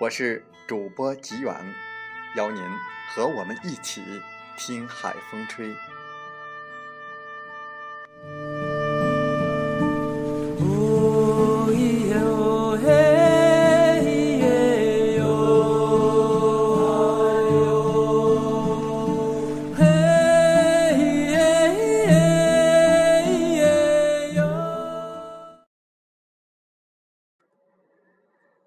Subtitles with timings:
[0.00, 1.54] 我是主播吉远。
[2.34, 2.62] 邀您
[3.10, 4.00] 和我们一起
[4.56, 5.68] 听海风吹。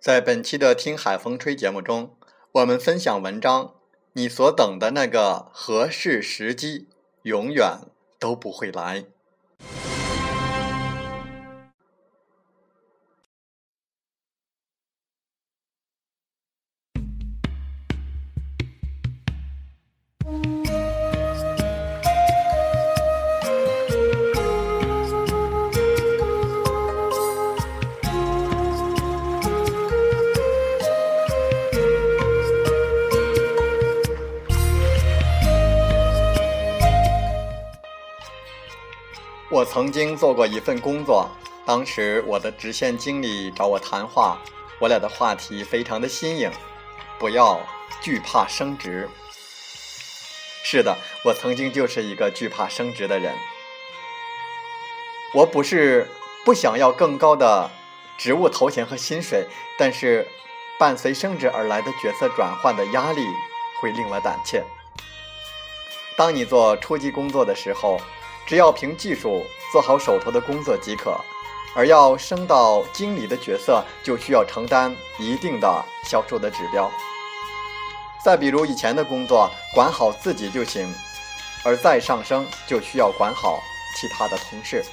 [0.03, 2.17] 在本期的《听海风吹》节目中。
[2.51, 3.75] 我们分享文章，
[4.11, 6.89] 你所等的那个合适时机，
[7.21, 7.77] 永远
[8.19, 9.05] 都不会来。
[39.73, 41.27] 曾经做过一份工作，
[41.65, 44.37] 当时我的直线经理找我谈话，
[44.79, 46.51] 我俩的话题非常的新颖，
[47.17, 47.59] 不要
[47.99, 49.09] 惧怕升职。
[50.63, 50.95] 是的，
[51.25, 53.33] 我曾经就是一个惧怕升职的人。
[55.33, 56.07] 我不是
[56.45, 57.71] 不想要更高的
[58.15, 59.47] 职务头衔和薪水，
[59.79, 60.27] 但是
[60.77, 63.25] 伴随升职而来的角色转换的压力
[63.81, 64.63] 会令我胆怯。
[66.15, 67.99] 当你做初级工作的时候。
[68.45, 69.41] 只要凭技术
[69.73, 71.19] 做好手头的工作即可，
[71.75, 76.91] 而要升到经理的角色，就需要承担一定的销售的指标。
[78.23, 80.93] 再比如以前的工作，管好自己就行，
[81.65, 83.59] 而再上升就需要管好
[83.99, 84.85] 其他的同事。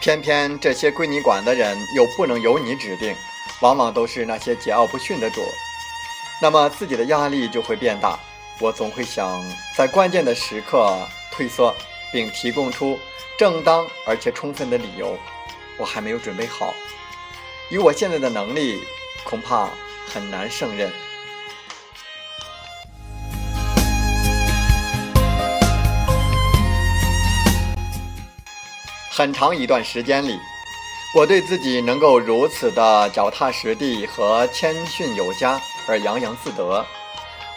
[0.00, 3.14] 偏偏这些归你管的人又不能由你指定，
[3.60, 5.42] 往往都是那些桀骜不驯的主，
[6.40, 8.18] 那么自己的压力就会变大。
[8.60, 9.44] 我总会想
[9.76, 11.74] 在关键的时刻退缩。
[12.12, 12.98] 并提供出
[13.38, 15.18] 正当而且充分的理由，
[15.78, 16.72] 我还没有准备好，
[17.70, 18.82] 以我现在的能力，
[19.24, 19.68] 恐怕
[20.12, 20.92] 很难胜任。
[29.10, 30.38] 很长一段时间里，
[31.14, 36.86] 我对自己能够如此的脚踏实地和谦逊有加而洋洋自得。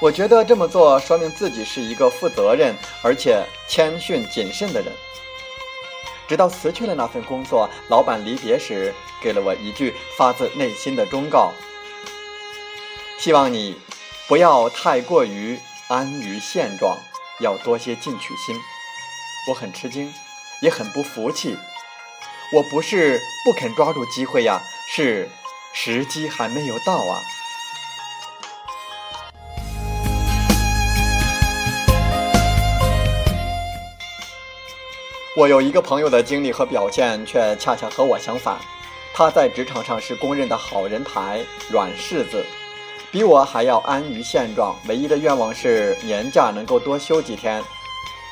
[0.02, 2.74] 我觉得这么做说明自己是一个负责任
[3.04, 4.94] 而且谦逊谨慎的人。
[6.28, 11.52] 直到辞去了那份工作，老板离别时给了我一句发自内心的忠告：
[13.18, 13.76] 希望你
[14.28, 16.98] 不要太过于安于现状，
[17.40, 18.56] 要多些进取心。
[19.50, 20.14] 我很吃惊，
[20.62, 21.58] 也很不服气。
[22.54, 25.30] 我不是不肯抓住机会呀，是
[25.74, 27.20] 时机还没有到啊。
[35.40, 38.58] 我有一个朋友的经历和表现，却恰恰和我相反。
[39.14, 41.40] 他在职场上是公认的好人牌、
[41.72, 42.46] 软柿子，
[43.10, 47.64] 比我还要安于现状，唯一的愿望是年假能够多休几天。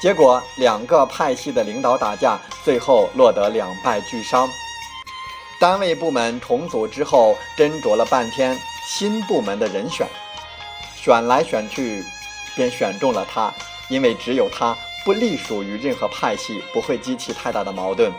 [0.01, 4.45] 结果两个派系的领导打架，最后落得两败俱伤。
[5.61, 10.05] 单位部门重组之后，斟酌了半天新部门的人选，
[10.93, 12.03] 选来选去，
[12.53, 13.49] 便选中了他，
[13.87, 14.77] 因为只有他。
[15.07, 18.11] 不隶属于任何派系，不会激起太大的矛盾。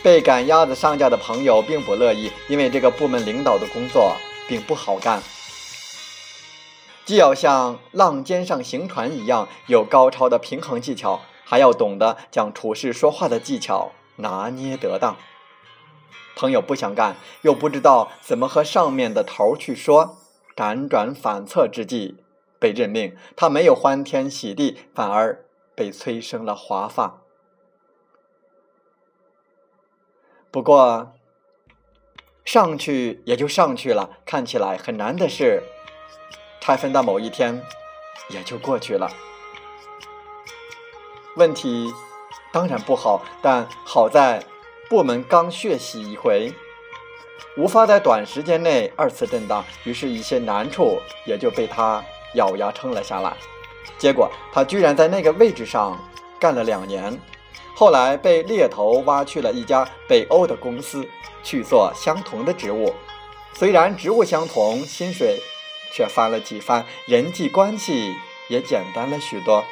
[0.00, 4.16] 被赶鸭子上架的朋友并不乐意，因为这个部门领导的工作
[4.46, 5.20] 并不好干，
[7.04, 15.16] 既要像浪尖上行船一样有高超的平衡技巧，还要懂得讲处事说话的技巧，拿捏得当。
[16.36, 20.18] 朋友不想干，又不知道怎么和上面的头去说，
[20.54, 22.21] 辗转反侧之际，
[22.62, 25.44] 被任命，他没有欢天喜地，反而
[25.74, 27.22] 被催生了华发。
[30.52, 31.12] 不过，
[32.44, 35.64] 上去也就上去了，看起来很难的事，
[36.60, 37.62] 拆分到某一天，
[38.30, 39.10] 也就过去了。
[41.36, 41.92] 问题
[42.52, 44.44] 当然不好，但好在。
[44.90, 46.52] 部门刚血洗一回，
[47.56, 52.04] 无法在短时间内二次震荡，于是，一些难处也就被他
[52.34, 53.36] 咬牙撑了下来。
[53.98, 55.98] 结果，他居然在那个位置上
[56.38, 57.20] 干了两年，
[57.74, 61.06] 后来被猎头挖去了一家北欧的公司
[61.42, 62.94] 去做相同的职务。
[63.54, 65.40] 虽然职务相同，薪水
[65.92, 68.14] 却翻了几番，人际关系
[68.48, 69.64] 也简单了许多。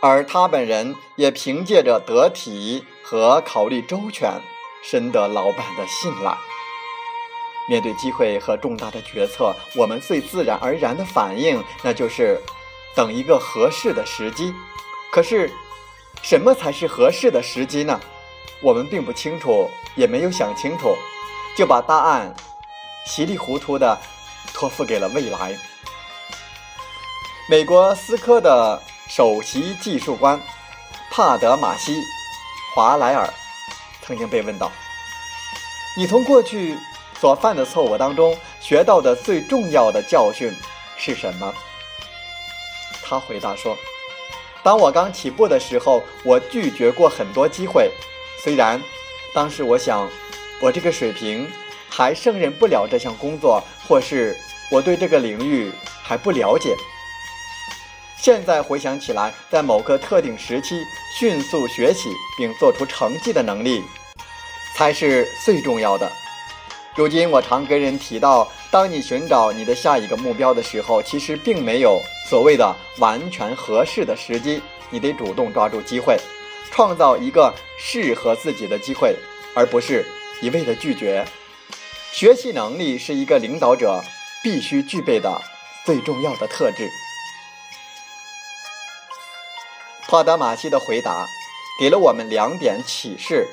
[0.00, 4.40] 而他本人也凭借着得体和考虑周全，
[4.82, 6.36] 深得老板的信赖。
[7.68, 12.40] 面对机会和重大的决策，我们最自然而然的反应，那就是
[12.94, 14.52] 等一个合适的时机。
[15.10, 15.50] 可是，
[16.22, 18.00] 什么才是合适的时机呢？
[18.62, 20.96] 我们并不清楚，也没有想清楚，
[21.56, 22.34] 就把答案
[23.06, 23.98] 稀里糊涂的
[24.52, 25.56] 托付给了未来。
[27.48, 28.82] 美国思科的。
[29.08, 30.40] 首席技术官
[31.10, 31.92] 帕德马西·
[32.74, 33.28] 华莱尔
[34.00, 34.72] 曾经被问到
[35.98, 36.78] ：“你从过去
[37.22, 40.52] 所犯的错误当中学到的最重要的教训
[40.96, 41.54] 是什么？”
[43.00, 43.78] 他回答说
[44.64, 47.88] ：“当我刚起步的时候，我拒绝过很多机会。
[48.42, 48.82] 虽然
[49.32, 50.10] 当时我想，
[50.60, 51.48] 我这个水平
[51.88, 54.36] 还胜任不了这项工作，或是
[54.68, 55.70] 我对这个领域
[56.02, 56.74] 还不了解。”
[58.18, 60.82] 现在回想起来，在某个特定时期
[61.20, 63.84] 迅速学习并做出成绩的能力，
[64.76, 66.10] 才是最重要的。
[66.94, 71.98] 如今我常跟人提到，当你寻找你的下一个目标的时候，其实并没有
[72.28, 76.18] 所谓的完全合适的时机，你得主动抓住机会，
[76.70, 79.16] 创造一个适合自己的机会，
[79.54, 80.06] 而不是
[80.42, 81.26] 一味的拒绝。
[82.12, 84.04] 学习能力是一个领导者
[84.42, 85.40] 必须具备的
[85.86, 86.90] 最重要的特质。
[90.08, 91.26] 帕德玛西的回答
[91.80, 93.48] 给了我们两点启示：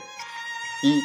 [0.83, 0.99] 一，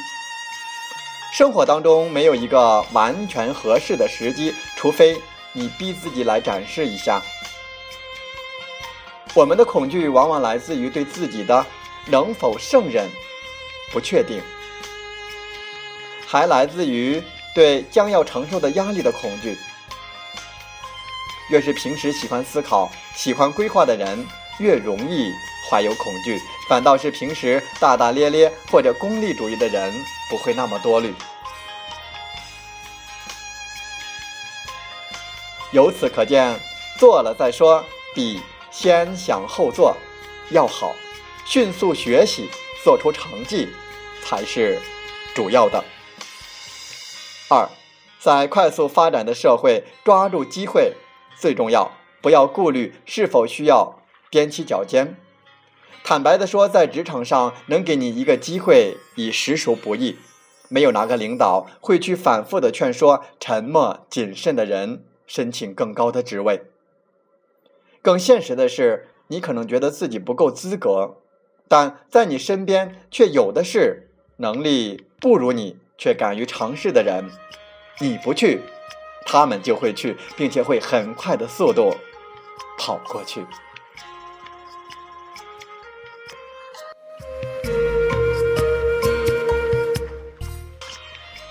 [1.34, 5.20] 生活当中没有一个完全合适的时机，除非
[5.52, 7.20] 你逼自己来展示一下。
[9.34, 11.66] 我们的恐惧往往来自于对自己的
[12.06, 13.10] 能否胜任
[13.92, 14.40] 不确定，
[16.24, 17.20] 还来自于
[17.52, 19.58] 对将要承受的压力的恐惧。
[21.50, 24.24] 越是平时喜欢思考、喜欢规划的人。
[24.60, 25.32] 越容易
[25.68, 29.92] 怀有恐惧，反倒是平时大大咧咧或者功利主义的人
[30.34, 31.14] 不会那么多虑。
[35.70, 36.58] 由此可见，
[36.98, 37.84] 做了再说
[38.16, 39.96] 比先想后做
[40.50, 40.92] 要好，
[41.46, 42.50] 迅速学习
[42.82, 43.68] 做出成绩
[44.24, 44.82] 才是
[45.36, 45.84] 主要的。
[47.48, 47.70] 二，
[48.18, 50.94] 在快速发展的社会，抓住机会
[51.38, 54.00] 最重要，不要顾虑是否需要。
[54.32, 55.16] 踮起脚尖，
[56.04, 60.18] 坦白的说，在职场上能给你一个机会已实属不易。
[60.68, 66.64] 没有哪个领导会去反复的劝说沉默谨慎的人申请更高的职位。
[68.02, 71.16] 更现实的是，你可能觉得自己不够资格，
[71.68, 77.30] 但在你身边却有的是能力不如你却敢于尝试的人。
[78.00, 78.60] 你不去，
[79.24, 81.94] 他们就会去，并且会很快的速度
[82.76, 83.46] 跑过去。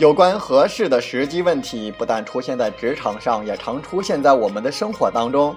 [0.03, 5.55] 有关合适的时机问题，不但出现在职场上，也常出现在我们的生活当中。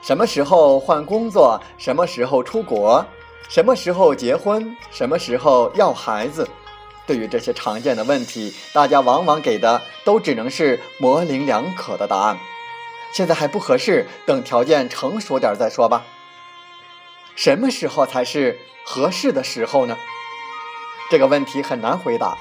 [0.00, 1.60] 什么时候换工作？
[1.76, 3.04] 什么时候出国？
[3.50, 4.74] 什么时候结婚？
[4.90, 6.48] 什么时候要孩子？
[7.06, 12.38] 对于这些常见的问题，大家往往给的都只能是模棱两可的答案。
[13.12, 16.02] 现在还不合适，等条件成熟点再说吧。
[17.36, 19.98] 什么时候才是合适的时候呢？
[21.10, 22.38] 这个问题很难回答。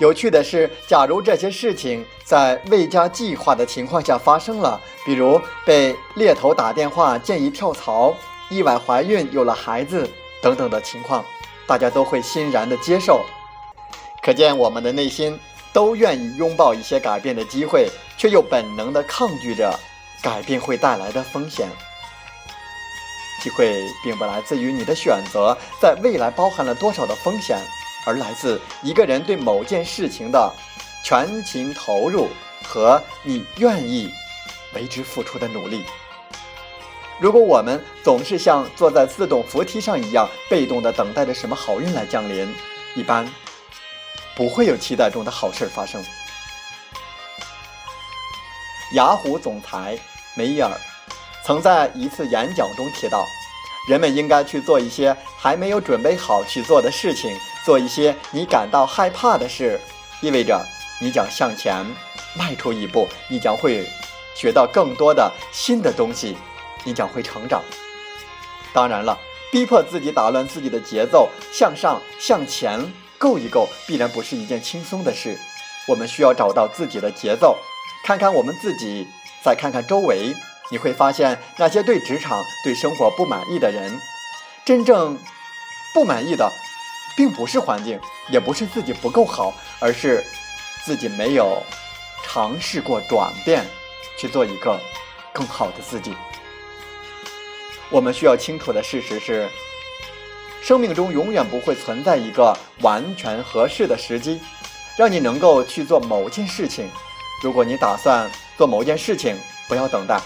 [0.00, 8.16] 有趣的是，假如这些事情在未加计划的情况下发生了，比如被猎头打电话建议跳槽、
[8.48, 10.08] 意外怀孕有了孩子
[10.42, 11.22] 等等的情况，
[11.66, 13.22] 大家都会欣然的接受。
[14.22, 15.38] 可见我们的内心
[15.70, 19.78] 都愿意拥抱一些改变的机会，却又本能的抗拒着
[20.22, 21.68] 改变会带来的风险。
[23.42, 27.58] 机会并不来自于你的选择，在未来包含了多少的风险。
[28.06, 30.52] 而来自一个人对某件事情的
[31.04, 32.28] 全情投入
[32.64, 34.10] 和你愿意
[34.74, 35.84] 为之付出的努力。
[37.18, 42.54] 如果我们总是像坐在自动扶梯上一样，被动的等待着什么好运来降临，
[42.94, 43.30] 一般
[44.34, 46.02] 不会有期待中的好事发生。
[48.94, 49.98] 雅虎总裁
[50.34, 50.70] 梅伊尔
[51.44, 53.24] 曾在一次演讲中提到，
[53.88, 57.34] 人们应该去做一些还没有准备好去做的事情，
[57.64, 59.80] 做一些你感到害怕的事，
[60.20, 60.64] 意味着
[61.00, 61.84] 你将向前
[62.36, 63.86] 迈出一步，你将会
[64.36, 66.36] 学到更多的新的东西，
[66.84, 67.62] 你将会成长。
[68.72, 69.18] 当然了，
[69.50, 75.36] 逼迫自己打乱自己的节奏，向上向前够一够，必然不是一件轻松的事。
[75.88, 77.58] 我们需要找到自己的节奏。
[78.04, 79.08] 看看我们自己，
[79.42, 80.34] 再看看周围，
[80.70, 84.00] 你会发现那些对职场、对生活不满意的人，
[84.64, 85.18] 真正
[85.92, 86.50] 不满意的，
[87.16, 88.00] 并不是环境，
[88.30, 90.24] 也不是自己不够好，而是
[90.84, 91.62] 自己没有
[92.24, 93.66] 尝试过转变，
[94.16, 94.80] 去做一个
[95.32, 96.14] 更好的自己。
[97.90, 99.48] 我们需要清楚的事实是，
[100.62, 104.40] 生命中永远不会存在一个完全合适的时机，
[104.96, 106.88] 让你能够去做某件事情。
[107.42, 109.36] 如果你打算做某件事情，
[109.68, 110.20] 不要等待，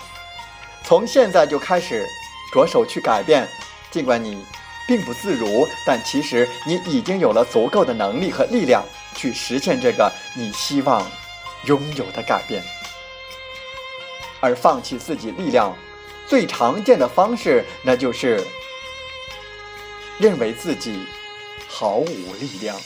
[0.87, 2.07] 从现在就开始
[2.53, 3.49] 着手去改变。
[3.91, 4.45] 尽管你
[4.87, 11.07] 并不自如，但其实你已经有了足够的能力和力量去实现这个你希望
[11.65, 12.63] 拥有的改变。
[14.41, 15.75] 而放弃自己力量
[16.27, 18.45] 最常见的方式，那就是
[20.19, 21.07] 认为自己
[21.69, 22.77] 毫无力量。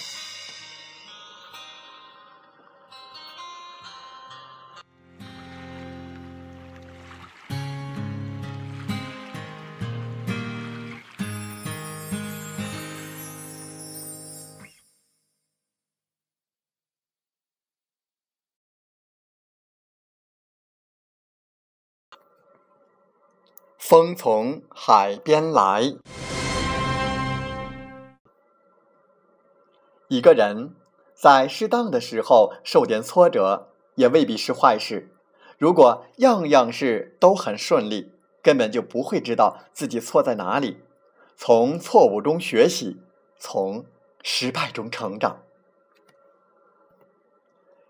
[23.89, 25.95] 风从海边来。
[30.09, 30.75] 一个人
[31.15, 35.09] 在适当的时候受点挫折，也未必是坏事。
[35.57, 40.83] 如果样样事都很顺利，根本就不会知道自己错在哪里。
[41.35, 43.01] 从错误中学习，
[43.39, 43.87] 从
[44.23, 45.41] 失败中成长。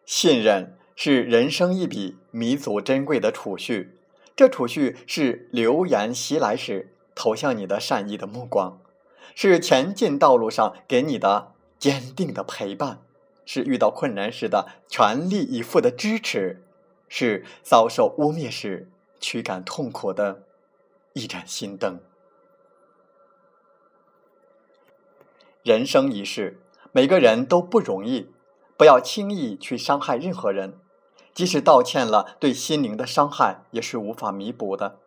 [0.06, 3.97] 信任是人生一笔弥足珍贵的储蓄。
[4.38, 8.80] 这储蓄是流言袭来时投向你的善意的目光，
[9.34, 13.00] 是前进道路上给你的坚定的陪伴，
[13.44, 16.62] 是遇到困难时的全力以赴的支持，
[17.08, 20.44] 是遭受污蔑时驱赶痛苦的
[21.14, 21.98] 一盏心灯。
[25.64, 26.60] 人生一世，
[26.92, 28.30] 每个人都不容易，
[28.76, 30.78] 不要轻易去伤害任何人。
[31.38, 34.98] 即使道歉了，对心灵的伤害也是无法弥补的。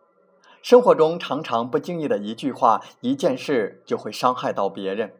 [0.62, 5.12] 生活中常常不经意的一句话、一件事，就会伤害到别人。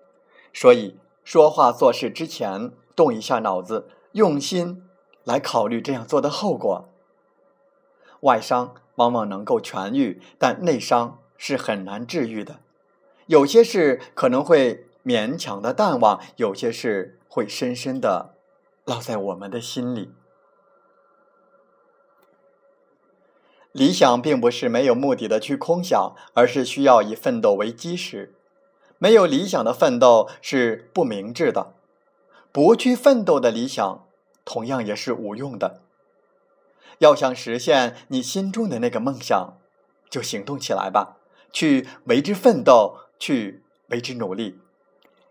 [0.54, 4.85] 所以说话做事之前，动一下脑子，用心
[5.25, 6.88] 来考虑这样做的后果。
[8.21, 12.61] 外伤往往能够痊愈，但内伤是很难治愈的。
[13.26, 18.35] 有些事可能会勉强的淡忘，有些事会深深的
[18.87, 20.14] 烙在我们的心里。
[23.72, 28.34] 理想并不是没有目的的去空想，而是需要以奋斗为基石。
[28.98, 31.72] 没有理想的奋斗是不明智的，
[32.52, 34.06] 不去奋斗的理想
[34.44, 35.80] 同样也是无用的。
[36.98, 39.56] 要想实现你心中的那个梦想，
[40.10, 41.16] 就行动起来吧，
[41.50, 44.60] 去为之奋斗，去为之努力，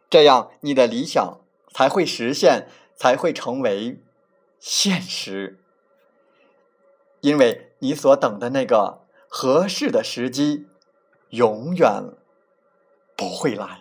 [0.10, 1.40] 这样你的理想
[1.72, 4.02] 才会实现，才会成为
[4.60, 5.60] 现实。
[7.22, 7.71] 因为。
[7.82, 10.68] 你所等的那个合适的时机，
[11.30, 12.14] 永远
[13.18, 13.81] 不会来。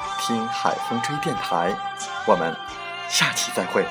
[0.21, 1.75] 听海风吹电台”。
[2.25, 2.55] 我们
[3.09, 3.85] 下期再会。